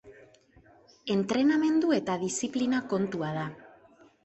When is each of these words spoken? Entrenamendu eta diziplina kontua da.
Entrenamendu 1.17 1.93
eta 1.99 2.17
diziplina 2.23 2.83
kontua 2.97 3.33
da. 3.39 3.47